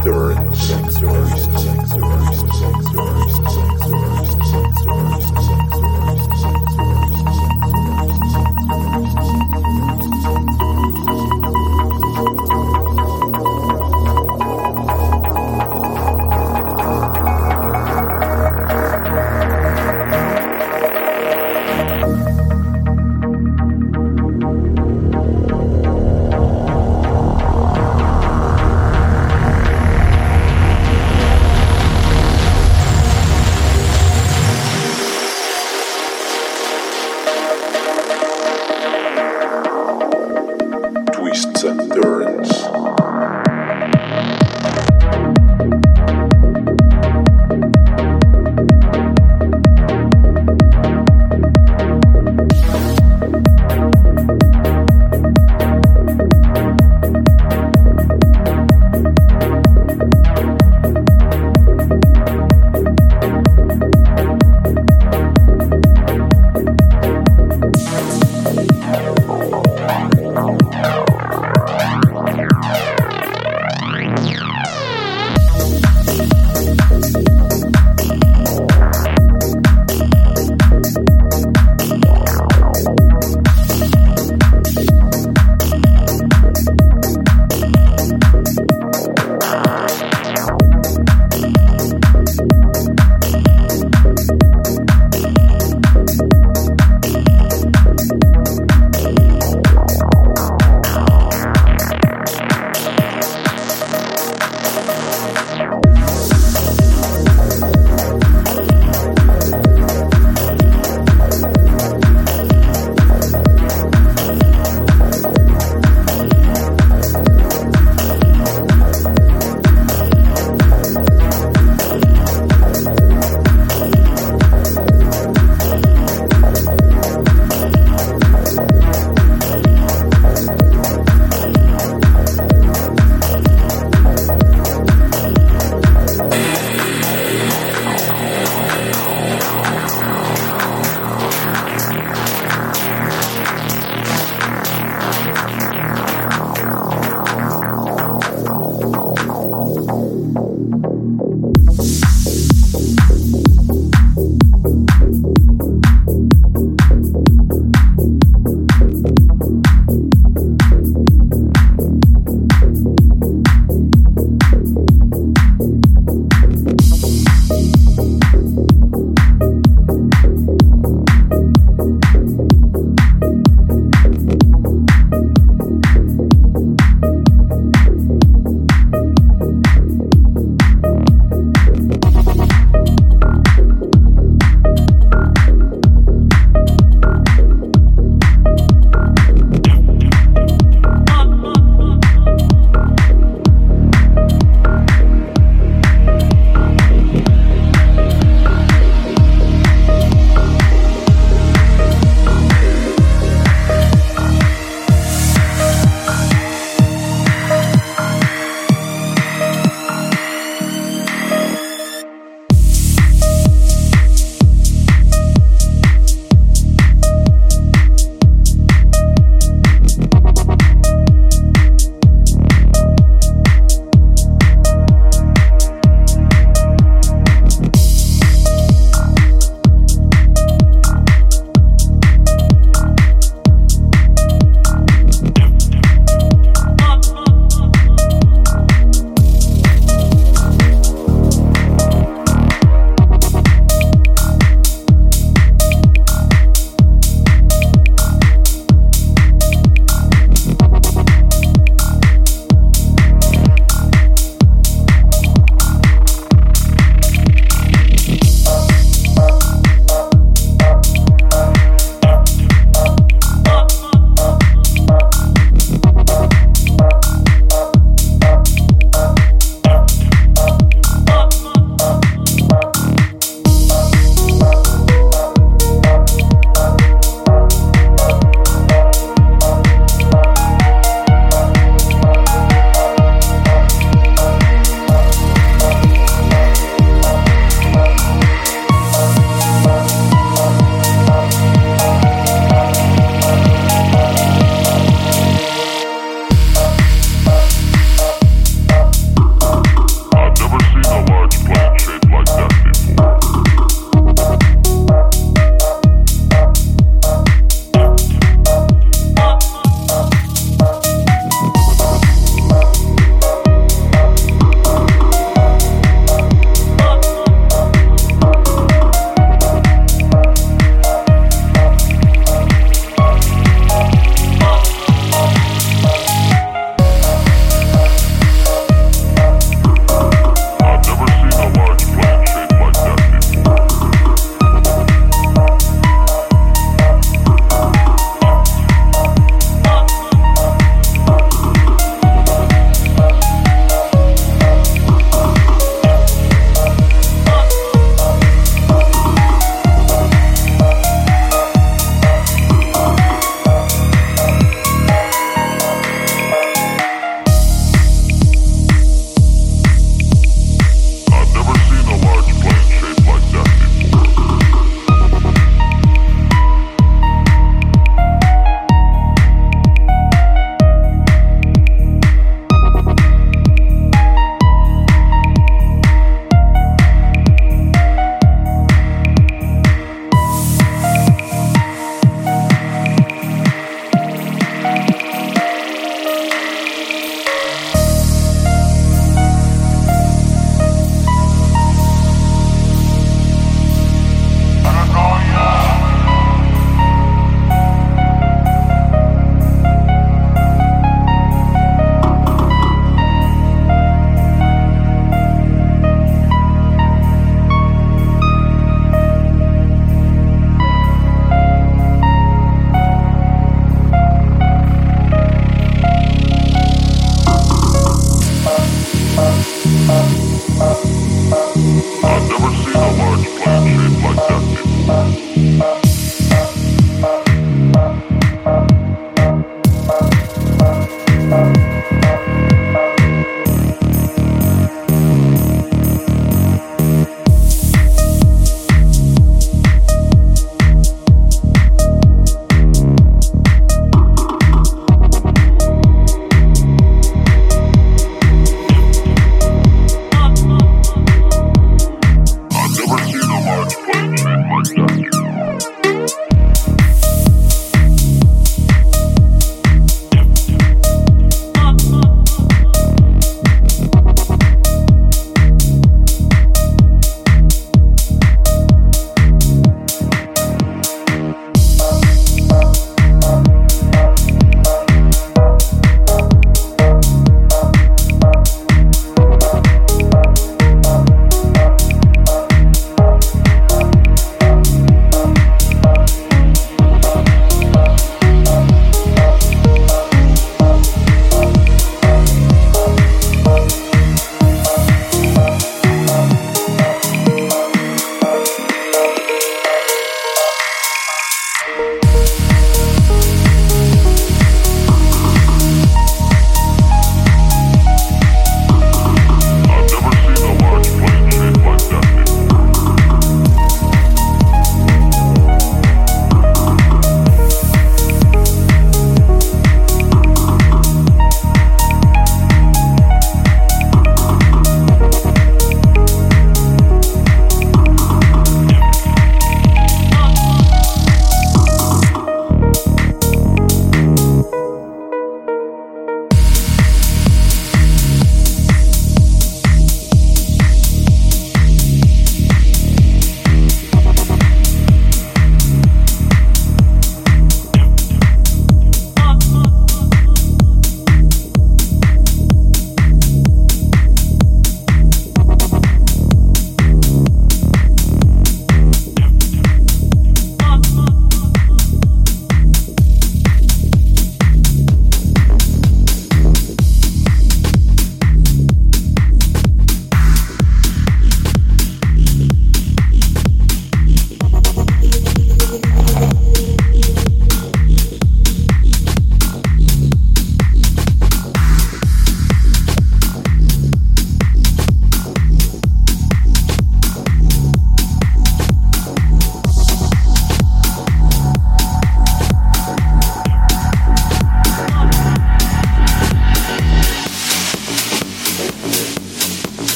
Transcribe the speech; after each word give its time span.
endurance. 0.00 0.70
endurance. 0.70 1.79